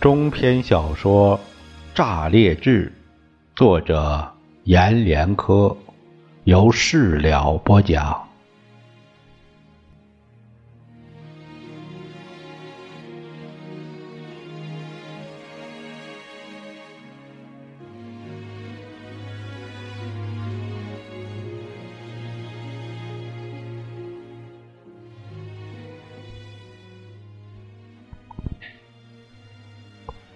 [0.00, 1.38] 中篇小说
[1.94, 2.86] 《炸裂志》，
[3.56, 4.30] 作者
[4.64, 5.74] 阎连科，
[6.44, 8.25] 由事了播讲。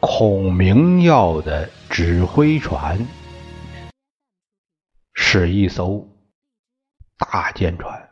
[0.01, 3.07] 孔明要的指挥船
[5.13, 6.09] 是一艘
[7.19, 8.09] 大舰船，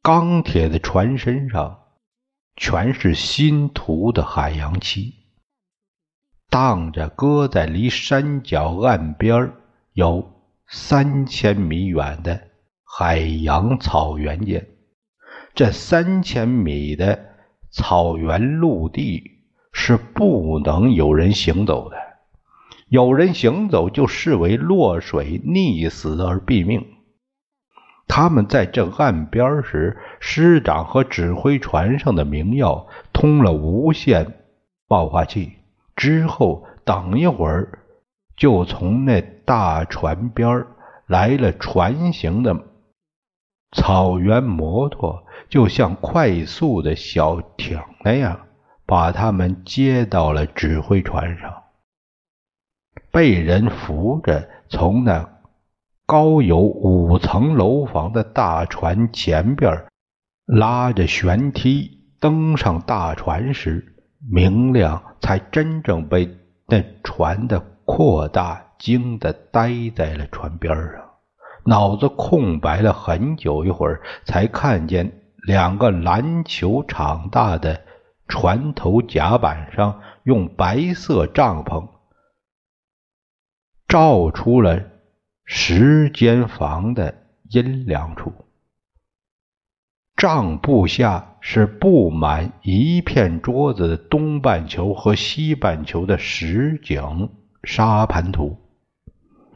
[0.00, 1.80] 钢铁的船身上
[2.54, 5.12] 全是新涂的海洋漆，
[6.48, 9.52] 荡着搁在离山脚岸边
[9.92, 10.32] 有
[10.68, 12.48] 三千米远的
[12.84, 14.68] 海洋草原间。
[15.52, 17.34] 这三千米的
[17.72, 19.35] 草原陆地。
[19.78, 21.96] 是不能有人行走的，
[22.88, 26.84] 有人行走就视为落水溺死而毙命。
[28.08, 34.32] 他们在这岸边时，师长和指挥船上的明耀通了无线
[34.88, 35.52] 报话器，
[35.94, 37.80] 之后等一会儿
[38.34, 40.66] 就从那大船边
[41.06, 42.58] 来了船形的
[43.72, 48.45] 草原摩托，就像快速的小艇那样。
[48.86, 51.64] 把他们接到了指挥船上，
[53.10, 55.28] 被人扶着从那
[56.06, 59.86] 高有五层楼房的大船前边
[60.44, 63.96] 拉着舷梯登上大船时，
[64.30, 71.10] 明亮才真正被那船的扩大惊得呆在了船边上，
[71.64, 75.10] 脑子空白了很久一会儿，才看见
[75.44, 77.85] 两个篮球场大的。
[78.28, 81.88] 船头甲板上用白色帐篷
[83.88, 84.82] 照出了
[85.44, 88.32] 十间房的阴凉处，
[90.16, 97.30] 帐布下是布满一片桌子的东半球和西半球的实景
[97.62, 98.58] 沙盘图，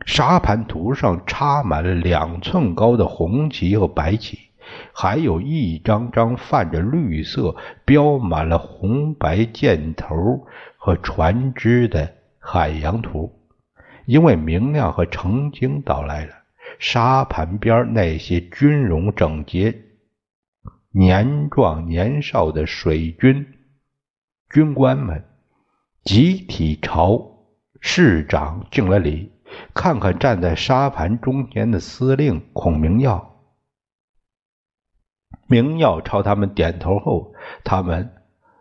[0.06, 4.49] 沙盘图上插满了两寸高的红旗和白旗。
[4.92, 13.32] 还有一张张泛着绿色、标满了红白箭头和船只的海洋图。
[14.06, 16.32] 因为明亮和澄清到来了，
[16.78, 19.82] 沙盘边那些军容整洁、
[20.90, 23.46] 年壮年少的水军
[24.52, 25.24] 军官们，
[26.02, 27.46] 集体朝
[27.80, 29.30] 市长敬了礼。
[29.74, 33.29] 看看站在沙盘中间的司令孔明耀。
[35.50, 37.34] 明耀朝他们点头后，
[37.64, 38.12] 他们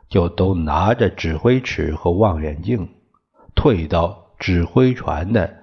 [0.09, 2.89] 就都拿着指挥尺和望远镜，
[3.53, 5.53] 退到指挥船的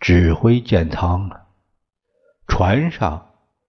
[0.00, 1.42] 指挥舰舱了。
[2.48, 3.26] 船上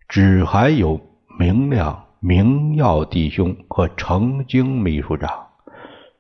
[0.08, 1.02] 只还有
[1.38, 5.48] 明亮、明耀弟兄和程京秘书长。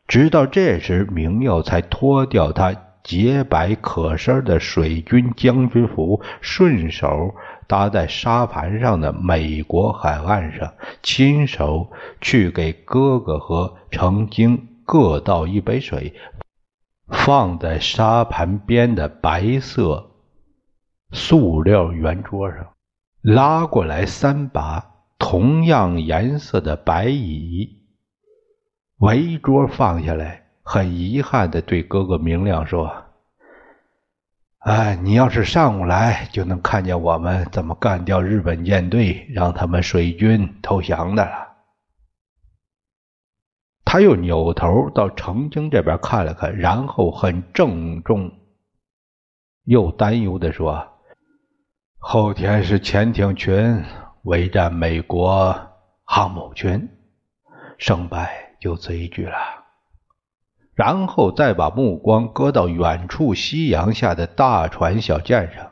[0.06, 7.34] 直到这时，明耀才脱掉他洁白可身的水军将军服，顺手。
[7.72, 11.90] 搭在沙盘上的美国海岸上，亲手
[12.20, 16.14] 去给哥哥和程晶各倒一杯水，
[17.08, 20.12] 放在沙盘边的白色
[21.14, 22.74] 塑料圆桌上，
[23.22, 24.86] 拉过来三把
[25.18, 27.84] 同样颜色的白椅，
[28.98, 32.92] 围桌放下来，很遗憾地对哥哥明亮说。
[34.62, 41.48] 哎，你要是上午来，就能看见我们怎么干掉日本舰队，让他们水军投降的了。
[43.84, 48.32] 他又扭头到程京这边看了看，然后很郑重
[49.64, 50.88] 又担忧的说
[51.98, 53.84] ：“后天是潜艇群
[54.26, 55.60] 围战美国
[56.06, 56.88] 航母群，
[57.80, 59.36] 胜败就此一举了。”
[60.84, 65.68] 然后再把目光搁到远处夕阳下的大船小舰上，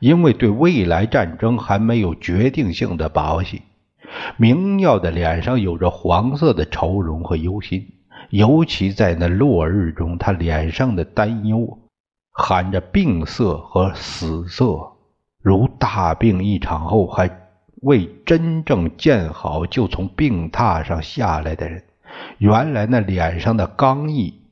[0.00, 3.62] 因为对未来战争还没有决定性的把握性。
[4.36, 7.86] 明耀的脸上有着黄色的愁容和忧心，
[8.28, 11.78] 尤其在那落日中，他脸上的担忧
[12.30, 14.92] 含着病色和死色，
[15.40, 17.30] 如大病一场后还
[17.80, 21.82] 未真正见好就从病榻上下来的人。
[22.38, 24.42] 原来那脸上的刚毅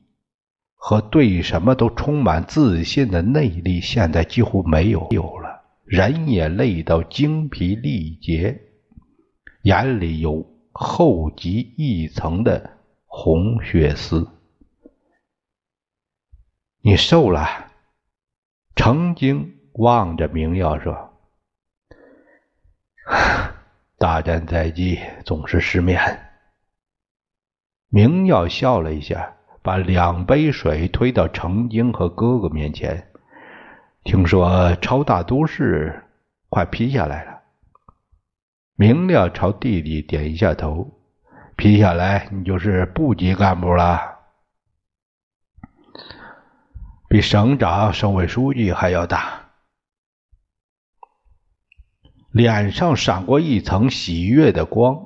[0.75, 5.61] 和对什么都充满自信的内力，现在几乎没有有了。
[5.85, 8.61] 人也累到精疲力竭，
[9.63, 14.27] 眼里有厚积一层的红血丝。
[16.81, 17.47] 你瘦了。
[18.75, 21.13] 程经望着明耀说
[23.99, 26.01] ：“大战在即，总是失眠。”
[27.95, 33.11] 明耀笑了一下，把两杯水推到程京和哥哥面前。
[34.03, 36.03] 听说超大都市
[36.49, 37.41] 快批下来了。
[38.75, 40.91] 明亮朝弟弟点一下头，
[41.55, 43.99] 批下来你就是部级干部了，
[47.07, 49.49] 比省长、省委书记还要大。
[52.31, 55.05] 脸上闪过一层喜悦的光，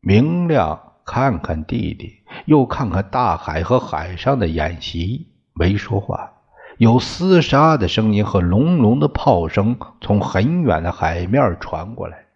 [0.00, 2.20] 明亮看看弟弟。
[2.46, 6.32] 又看看大海和海上的演习，没说话。
[6.78, 12.26] 有厮杀的声音和隆隆的炮声从很远的海面传过来。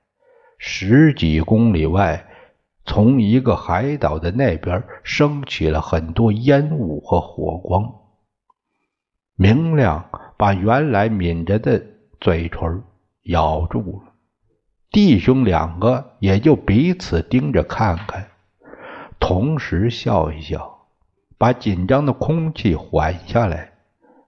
[0.58, 2.26] 十几公里外，
[2.84, 7.92] 从一个海岛的那边升起了很多烟雾和火光。
[9.34, 11.82] 明亮把原来抿着的
[12.20, 12.82] 嘴唇
[13.24, 14.12] 咬住了。
[14.90, 18.28] 弟兄两个也就彼此盯着看看。
[19.20, 20.86] 同时笑一笑，
[21.36, 23.72] 把紧张的空气缓下来。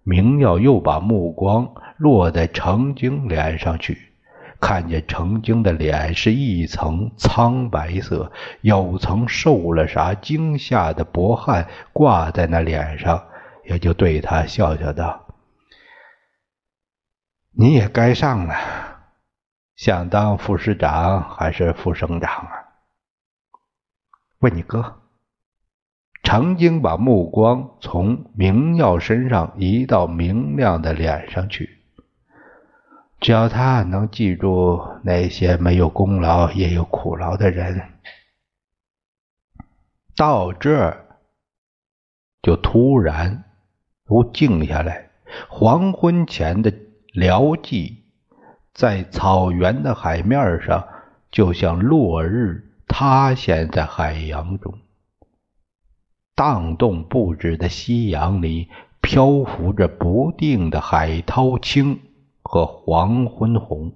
[0.03, 4.13] 明耀又把目光落在程晶脸上去，
[4.59, 8.33] 看见程晶的脸是一层苍白色，
[8.63, 13.23] 有层受了啥惊吓的薄汗挂在那脸上，
[13.65, 15.27] 也就对他笑笑道
[17.53, 18.55] ：“你也该上了，
[19.77, 22.53] 想当副师长还是副省长啊？”
[24.41, 25.03] 问你哥，
[26.23, 31.79] 程经把目光从明耀身上移到明亮的脸上去。
[33.21, 37.83] 只要他能记住那些没有功劳也有苦劳的人，
[40.17, 41.19] 到这儿
[42.41, 43.45] 就突然
[44.07, 45.11] 都静下来。
[45.51, 46.73] 黄昏前的
[47.13, 47.99] 辽寂，
[48.73, 50.89] 在草原的海面上，
[51.31, 52.69] 就像落日。
[52.93, 54.75] 塌陷在海洋中，
[56.35, 58.69] 荡动不止的夕阳里
[59.01, 62.01] 漂浮着不定的海涛青
[62.43, 63.93] 和黄昏红，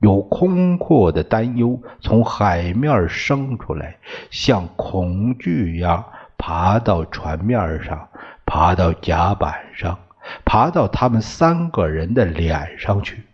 [0.00, 3.96] 有空阔的担忧从海面升出来，
[4.30, 6.04] 像恐惧一样
[6.36, 8.10] 爬到船面上，
[8.44, 9.98] 爬到甲板上，
[10.44, 13.24] 爬到他们三个人的脸上去。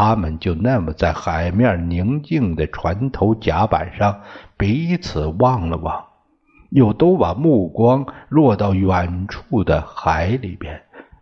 [0.00, 4.22] 他们就那么在海面宁静的船头甲板上
[4.56, 6.06] 彼此望了望，
[6.70, 10.80] 又都把目光落到远处的海里边，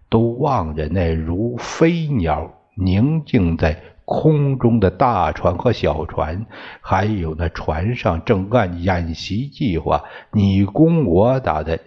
[0.09, 6.47] 都望着那如飞鸟宁静在空中的大船和小船，
[6.81, 11.81] 还有那船上正按演习计划你攻我打的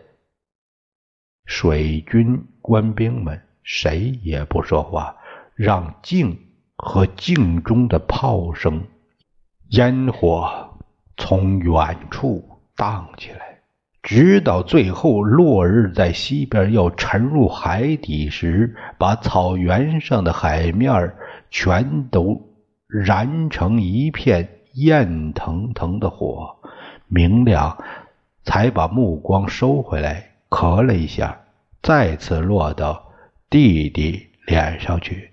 [1.45, 5.15] 水军官兵们，谁也不说话，
[5.55, 6.38] 让静。
[6.83, 8.83] 和镜中的炮声、
[9.69, 10.67] 烟火
[11.15, 12.43] 从远处
[12.75, 13.59] 荡起来，
[14.01, 21.13] 直到最后落日在西边要沉入海底时，把草原上的海面
[21.51, 22.41] 全都
[22.88, 26.55] 燃成一片焰腾腾的火。
[27.07, 27.77] 明亮
[28.43, 31.39] 才把目光收回来，咳了一下，
[31.83, 33.11] 再次落到
[33.51, 35.29] 弟弟脸上去。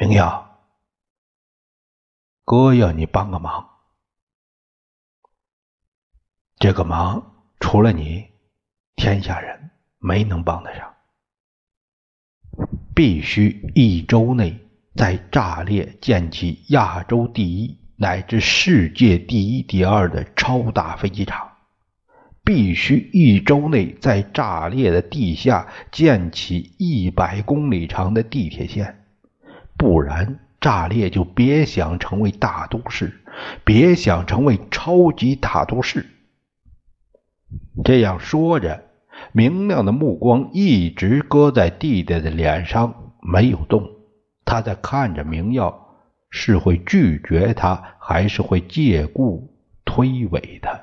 [0.00, 0.60] 明耀，
[2.44, 3.68] 哥要你帮个忙。
[6.60, 8.28] 这个忙除了你，
[8.94, 10.94] 天下人没能帮得上。
[12.94, 14.56] 必须一周内
[14.94, 21.56] 在炸裂建起亚洲第一乃至世界第一、第二的超大飞机场。
[22.44, 28.94] 必须一周内在炸裂的地下建起一百公里长的地铁线。
[29.78, 33.20] 不然，炸裂就别想成为大都市，
[33.64, 36.04] 别想成为超级大都市。
[37.84, 38.82] 这样说着，
[39.30, 43.88] 明亮的目光一直搁在弟弟的脸上，没有动。
[44.44, 45.94] 他在看着明耀，
[46.28, 49.54] 是会拒绝他，还是会借故
[49.84, 50.80] 推诿他？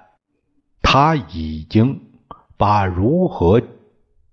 [0.81, 2.01] 他已经
[2.55, 3.61] 把如何。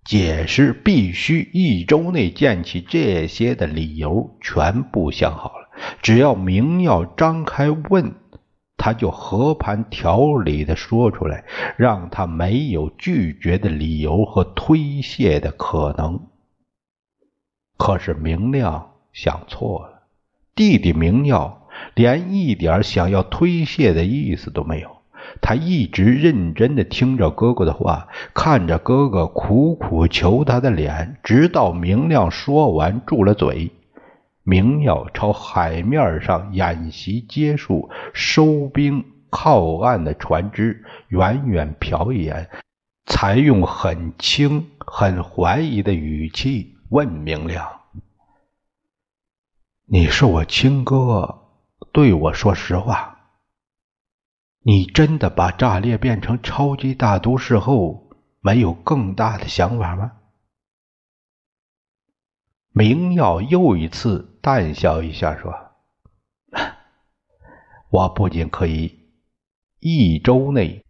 [0.04, 5.68] 解释必须一周内建起这些的理由全部想好了，
[6.02, 8.14] 只要明耀张开问，
[8.76, 11.44] 他就和盘调理的说出来，
[11.76, 16.28] 让他没有拒绝的理由和推卸的可能。
[17.78, 20.02] 可是明亮想错了，
[20.56, 25.01] 弟弟明耀连一点想要推卸的意思都没有，
[25.40, 33.70] 他一直认真地听着哥哥的话，看着哥哥苦苦求他的脸，直到明亮说完，住了嘴。
[34.44, 42.48] 明耀朝海面上演习结束，收兵靠岸的船只远远瞟一眼，
[43.06, 47.68] 才用很轻、很怀疑的语气问明亮
[49.86, 51.38] ：“你是我亲哥，
[51.92, 53.10] 对我说实话。”
[54.64, 60.12] 你真的把炸裂变成超级大都市后，没有更大的想法吗？
[62.72, 65.52] 明耀又一次淡笑一下，说
[67.90, 69.10] ：“我不仅可以
[69.80, 70.84] 一周内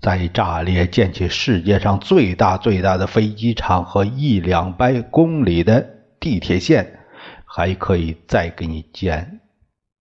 [0.00, 5.82] 在炸裂建起世界上最大最大的飞机场和一两百公里的
[6.18, 7.00] 地铁线，
[7.44, 9.40] 还可以再给你建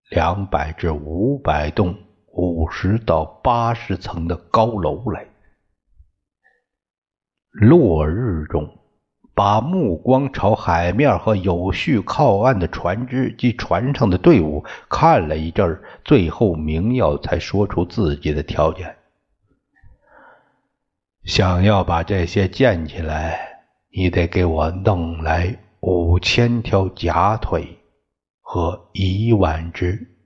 [0.09, 1.97] 两百至五百栋。”
[2.31, 5.27] 五十到八十层的高楼来。
[7.51, 8.77] 落日中，
[9.33, 18.95] 把目光朝海面和有序靠岸的船只及船上的队伍看了一阵最后明耀才说出自己的条件：
[21.23, 27.79] 想要把这些建起来，你得给我弄来五千条假腿
[28.41, 30.18] 和一万只。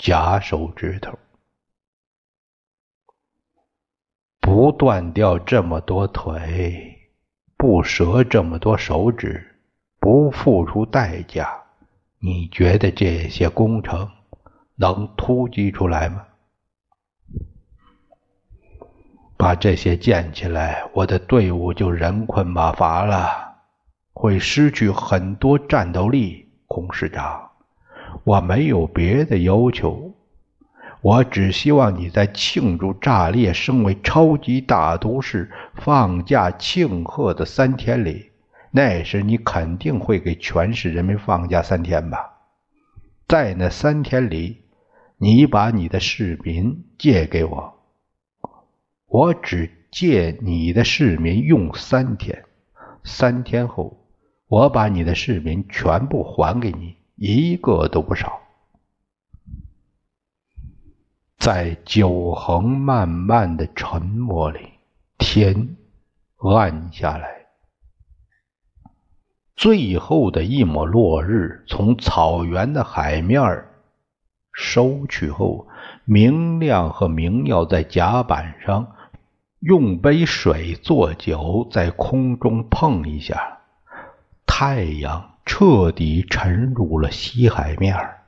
[0.00, 1.18] 假手指头，
[4.40, 7.10] 不断掉这么多腿，
[7.58, 9.60] 不折这么多手指，
[9.98, 11.52] 不付出代价，
[12.18, 14.10] 你觉得这些工程
[14.76, 16.26] 能突击出来吗？
[19.36, 23.54] 把这些建起来，我的队伍就人困马乏了，
[24.14, 27.49] 会失去很多战斗力，孔师长。
[28.24, 30.14] 我没有别的要求，
[31.00, 38.30] 我只希望你在庆祝炸裂升为超级大都市、放假庆贺的三天里，
[38.70, 42.38] 那时你肯定会给全市人民放假三天吧？
[43.26, 44.62] 在那三天里，
[45.16, 47.74] 你把你的市民借给我，
[49.06, 52.44] 我只借你的市民用三天，
[53.02, 53.96] 三天后，
[54.48, 56.96] 我把你的市民全部还给你。
[57.20, 58.40] 一个都不少。
[61.36, 64.70] 在九横漫漫的沉默里，
[65.18, 65.76] 天
[66.38, 67.44] 暗下来。
[69.54, 73.66] 最后的一抹落日从草原的海面
[74.54, 75.68] 收去后，
[76.06, 78.96] 明亮和明耀在甲板上
[79.58, 83.58] 用杯水做酒，在空中碰一下，
[84.46, 85.29] 太阳。
[85.52, 88.22] 彻底沉入了西海面儿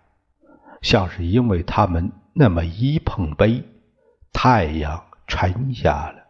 [0.83, 3.62] 像是因为他们那么一碰杯，
[4.33, 6.26] 太阳沉下了，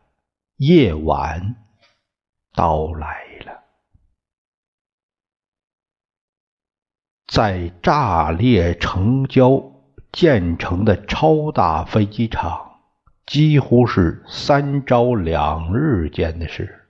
[0.58, 1.56] 夜晚
[2.54, 3.62] 到来了。
[7.26, 9.64] 在炸裂城郊
[10.12, 12.82] 建成的超大飞机场，
[13.24, 16.81] 几乎是三朝两日间的事。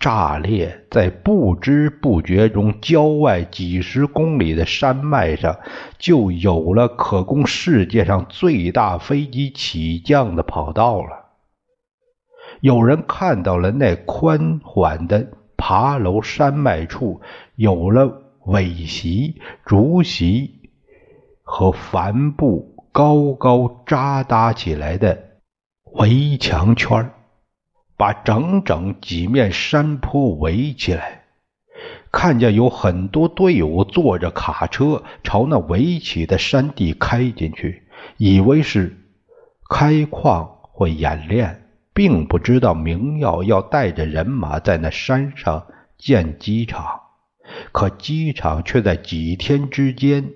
[0.00, 5.58] 炸裂在不知不觉中，郊外几十公里的山脉上
[5.98, 11.24] 就有了可供世界上最大飞机起降的跑道了。
[12.60, 17.20] 有人看到了那宽缓的爬楼山脉处，
[17.56, 20.70] 有了苇席、竹席
[21.42, 25.18] 和帆布高高扎搭起来的
[25.94, 27.10] 围墙圈
[27.96, 31.24] 把整整几面山坡围起来，
[32.10, 37.86] 看见有很多队伍坐着卡车朝那围起的山地开进去，
[38.16, 38.96] 以为是
[39.68, 47.00] 开矿或演练，并不知道明耀要带着人马在那山上建机场，
[47.72, 50.32] 可机场却在几天之间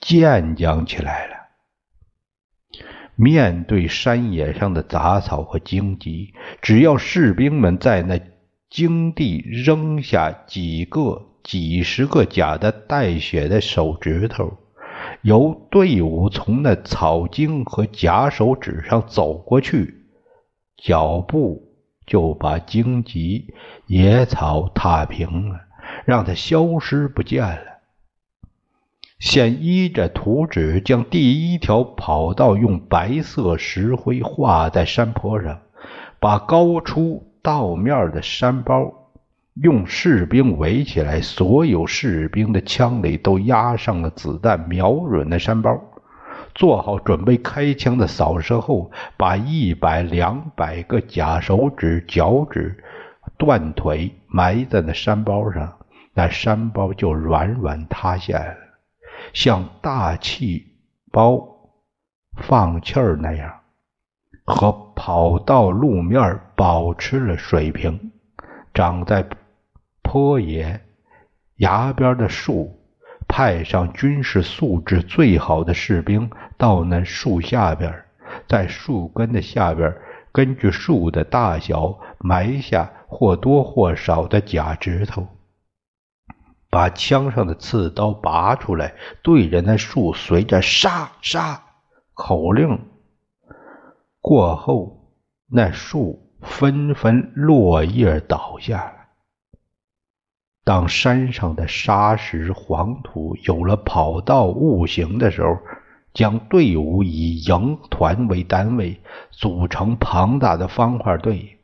[0.00, 1.33] 建将起来了。
[3.16, 8.20] 面对山野上的杂草和荆棘，只要士兵们在那
[8.68, 14.58] 荆地扔下几个、几十个假的带血的手指头，
[15.22, 19.94] 由队伍从那草茎和假手指上走过去，
[20.76, 21.62] 脚步
[22.06, 23.54] 就把荆棘、
[23.86, 25.60] 野草踏平了，
[26.04, 27.73] 让它消失不见了。
[29.18, 35.60] 先依着图纸，将第一条跑道用白色石灰画在山坡上，
[36.20, 38.92] 把高出道面的山包
[39.54, 45.80] 用士兵围起来，所有士兵的枪里都压上了子弹，瞄准那山包。
[46.54, 52.76] 做好准备开枪的扫射后，把一百两百个假手指、脚趾、
[53.36, 55.72] 断腿埋在那山包上，
[56.12, 58.56] 那山包就软软塌下来了，
[59.34, 60.78] 像大气
[61.12, 61.46] 包
[62.40, 63.60] 放气儿那样，
[64.46, 68.12] 和跑道路面保持了水平。
[68.72, 69.26] 长在
[70.02, 70.80] 坡野
[71.56, 72.80] 崖边的树。
[73.26, 78.04] 派上军事素质最好的士兵到那树下边，
[78.46, 79.92] 在树根的下边，
[80.30, 85.26] 根据树的大小埋下或多或少的假指头，
[86.74, 91.62] 把枪上的刺刀拔出来，对着那树，随着“杀杀”
[92.14, 92.76] 口令
[94.20, 95.12] 过后，
[95.46, 99.06] 那树纷纷落叶倒下来。
[100.64, 105.56] 当山上的沙石黄土有了跑道物形的时候，
[106.12, 109.00] 将队伍以营团为单位，
[109.30, 111.56] 组成庞大的方块队，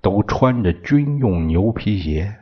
[0.00, 2.34] 都穿着军用牛皮鞋。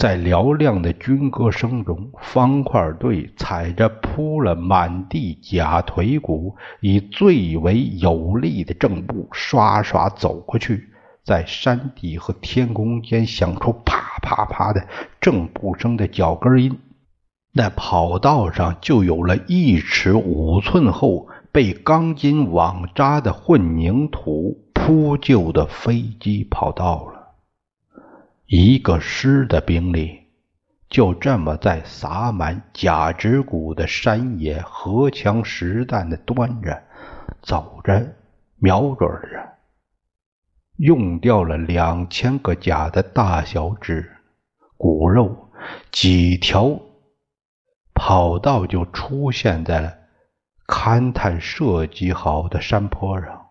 [0.00, 10.88] 在嘹亮的军歌声中，方块队踩着铺了满地假腿骨，以最为有力的正步刷刷走过去。
[11.22, 14.82] 在山地和天空间响出啪啪啪的
[15.20, 16.78] 正步声的脚跟音，
[17.52, 27.19] 那跑道上就有了一尺五寸厚、被钢筋网扎的混凝土铺就的飞机跑道了。
[28.52, 30.22] 一个师的兵力
[30.88, 36.82] 就这么在撒满假指骨的山野荷枪实弹的端着、
[37.42, 38.04] 走着、
[38.56, 39.50] 瞄准着。
[40.78, 44.10] 用掉了两千个假的大小指
[44.76, 45.52] 骨肉，
[45.92, 46.76] 几条
[47.94, 49.94] 跑道就出现在了
[50.66, 53.46] 勘探设计好的山坡上，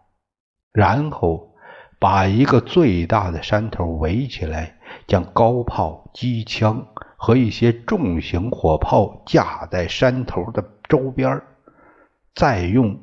[0.74, 1.54] 然后
[2.00, 4.76] 把一个最大的山头围起来，
[5.08, 11.41] 将高炮、机枪和一些重型火炮架在山头的周边，
[12.34, 12.99] 再用。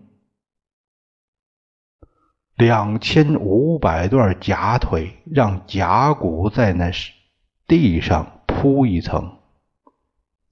[2.56, 6.90] 两千五百段假腿，让假骨在那
[7.66, 9.38] 地上铺一层。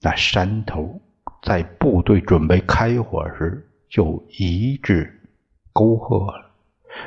[0.03, 1.01] 那山头
[1.42, 5.23] 在部队准备开火时，就一致
[5.73, 6.51] 沟壑了，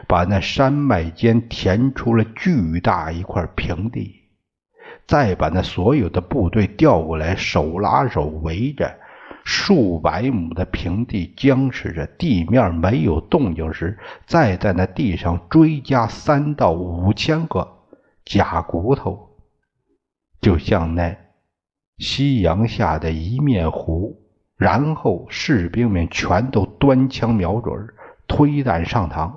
[0.07, 4.16] 把那山脉间填出了巨大一块平地。
[5.07, 8.93] 再把那所有的部队调过来，手拉手围着。
[9.49, 17.65] 数百亩的平地僵持着，地面没有动静时，再在那地上追加三到五千个
[18.25, 19.37] 假骨头，
[20.41, 21.15] 就像那
[21.97, 24.21] 夕阳下的一面湖。
[24.57, 27.73] 然后士兵们全都端枪瞄准，
[28.27, 29.31] 推弹上膛。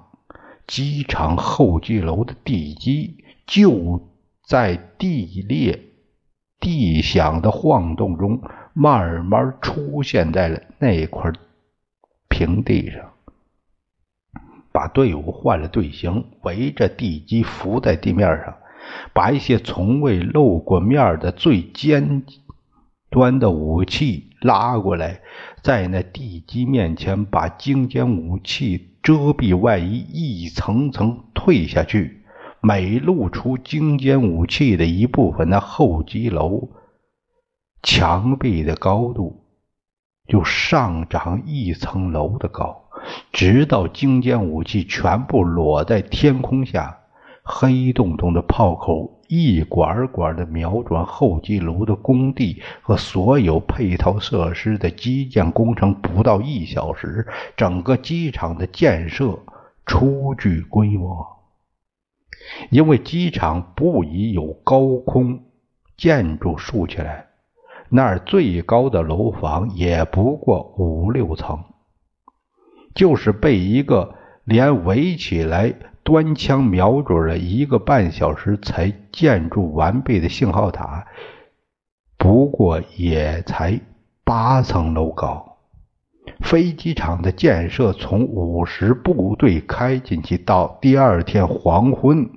[0.67, 4.10] 机场候机楼的地基就
[4.51, 5.79] 在地裂、
[6.59, 8.43] 地响的晃动中。
[8.73, 11.33] 慢慢出现在了那块
[12.29, 13.13] 平地上，
[14.73, 18.57] 把队伍换了队形，围着地基浮在地面上，
[19.13, 22.23] 把一些从未露过面的最尖
[23.11, 25.21] 端的武器拉过来，
[25.63, 32.20] 在那地基面前把精尖武器遮蔽外衣一层层退下去，
[32.63, 36.69] 每露出精尖武器的一部分，那候机楼。
[37.83, 39.45] 墙壁的高度
[40.29, 42.85] 就上涨一层楼的高，
[43.33, 46.99] 直到精尖武器全部裸在天空下，
[47.43, 55.95] 黑洞洞的炮口一管管的瞄准候机楼的工地和所有配套设施的基建工程。
[55.95, 59.39] 不到一小时，整个机场的建设
[59.87, 61.40] 初具规模。
[62.71, 65.45] 因为机场不宜有高空
[65.97, 67.27] 建筑竖起来。
[67.89, 71.65] 那儿最高的楼房也不过五六层，
[72.95, 75.75] 就是被一个连围起来
[76.05, 81.09] 端枪瞄准了一个半小时才建筑完备的信号塔，
[82.17, 83.81] 不过也才
[84.25, 85.50] 八层楼高。
[86.39, 92.31] 飞机场的建设从五十部队开进去到第二天黄昏，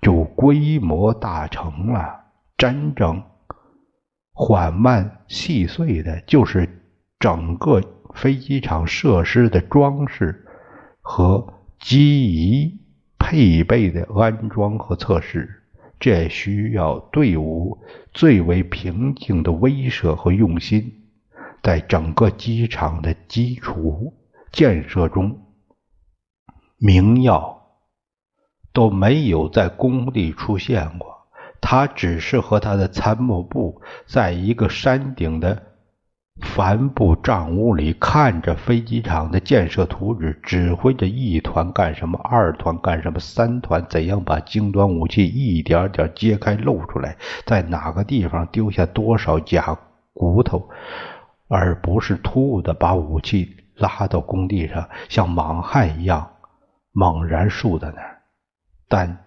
[0.00, 2.24] 就规模大成了，
[2.56, 3.22] 真正。
[4.32, 6.68] 缓慢细碎的，就是
[7.18, 7.82] 整个
[8.14, 10.46] 飞机场设施的装饰
[11.02, 12.80] 和机仪
[13.18, 15.62] 配备的安装和测试。
[16.00, 17.78] 这需要队伍
[18.12, 21.01] 最为平静的威慑和用心。
[21.62, 24.12] 在整个机场的基础
[24.50, 25.40] 建设中，
[26.76, 27.62] 明耀
[28.72, 31.12] 都没有在工地出现过。
[31.60, 35.62] 他只是和他的参谋部在一个山顶的
[36.40, 49.78] 帆布帐屋里看着飞机场的建设图纸，指挥着一团干什么，二团干什么，三团怎样把精端武器一点点揭开露出来，在哪个地方丢下多少假
[50.14, 50.68] 骨头，
[51.52, 56.30] 而不是突兀的把武器拉到工地上，像莽汉一样
[56.92, 58.22] 猛然竖在那儿。
[58.88, 59.18] 但。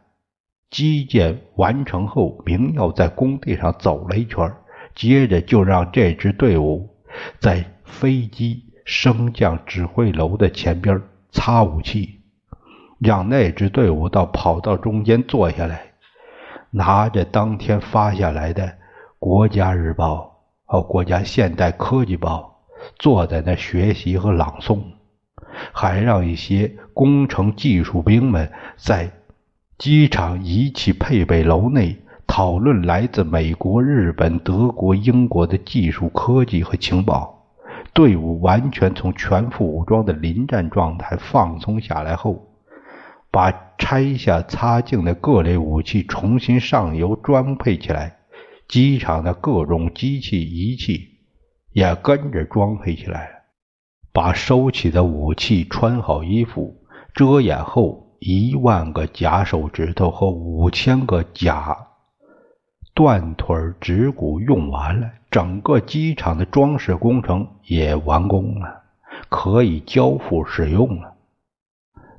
[0.72, 4.52] 基建完成后，明耀在工地上走了一圈，
[4.94, 6.90] 接着就让这支队伍
[7.40, 12.20] 在飞机升降指挥楼的前边擦武器，
[13.00, 15.94] 让那支队伍到跑道中间坐下来，
[16.72, 18.64] 拿着当天发下来的
[19.18, 20.18] 《国家日报》
[20.66, 22.60] 和《国家现代科技报》，
[23.00, 24.82] 坐在那学习和朗诵，
[25.72, 29.12] 还让一些工程技术兵们在。
[29.78, 37.46] 机场仪器配备楼内讨论来自美国、日本、德国、英国的技术科技和情报。
[37.94, 42.48] 队伍完全从全副武装的临战状态放松下来后，
[43.30, 48.16] 把拆下擦净的各类武器重新上油装配起来。
[48.68, 51.20] 机场的各种机器仪器
[51.72, 53.44] 也跟着装配起来。
[54.14, 58.04] 把收起的武器穿好衣服，遮掩后。
[58.18, 61.90] 一万个假手指头和五千个假
[62.96, 68.84] 断腿指骨用完了，整个机场的装饰工程也完工了，
[69.30, 71.15] 可以交付使用了。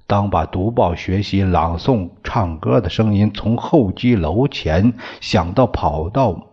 [0.07, 6.53] 当把读报、学习、朗诵、唱歌的声音从候机楼前响到跑道，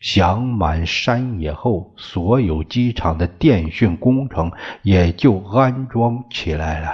[0.00, 6.88] 响满山野后，所有机场的电讯工程也就安装起来了。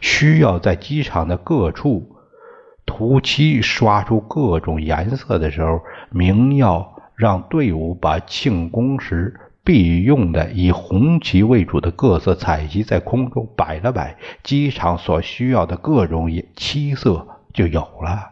[0.00, 2.16] 需要在机场的各处
[2.86, 5.80] 涂漆刷出各种颜色的时候，
[6.10, 18.30] 明耀让队伍把庆功时必用的以红旗为主的各色彩旗在空中摆了摆，机场所需要的各种七色就有了。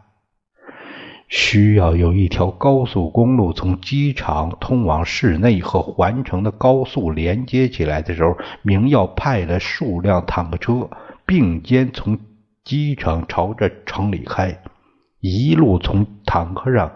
[1.29, 10.89] 需要有一条高速公路从机场通往市内和环城的高速连接起来的时候，明耀派了数辆坦克车。
[11.27, 12.19] 并肩从
[12.65, 14.61] 机场朝着城里开，
[15.21, 16.93] 一路从坦克上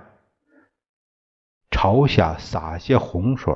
[1.71, 3.55] 朝下洒些洪水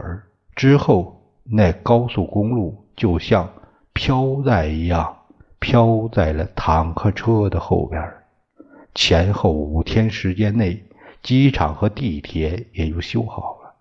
[0.55, 3.51] 之后，那高速公路就像
[3.93, 5.17] 飘带一样
[5.59, 8.03] 飘在了坦克车的后边。
[8.95, 10.85] 前后五天时间内，
[11.23, 13.75] 机场和地铁也就修好了。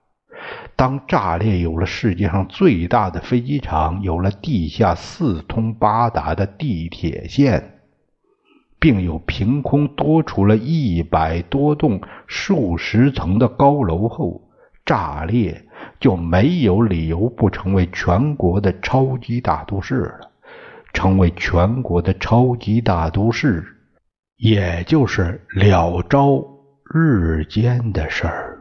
[0.75, 7.81] 当炸裂有了世界上最大的飞机场，有了地下四通八达的地铁线，
[8.79, 14.41] 并有凭空多出了一百多栋数十层的高楼后，
[14.85, 15.65] 炸裂
[15.99, 20.31] 就没有理由不成为全国的超级大都市了。
[20.93, 23.65] 成为全国的超级大都市，
[24.35, 26.43] 也就是了朝
[26.93, 28.60] 日间的事儿。